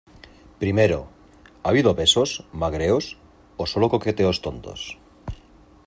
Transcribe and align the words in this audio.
primero,¿ 0.57 1.09
ha 1.63 1.69
habido 1.69 1.93
besos, 1.93 2.47
magreos 2.53 3.19
o 3.61 3.63
solo 3.71 3.87
coqueteos 3.93 4.41
tontos? 4.45 4.81